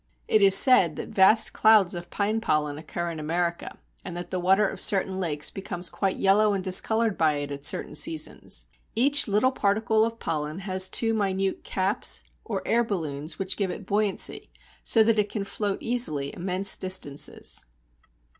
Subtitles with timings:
[0.27, 4.39] It is said that vast clouds of pine pollen occur in America, and that the
[4.39, 8.65] water of certain lakes becomes quite yellow and discoloured by it at certain seasons.
[8.95, 13.85] Each little particle of pollen has two minute caps or air balloons which give it
[13.85, 14.49] buoyancy,
[14.83, 17.63] so that it can float easily immense distances.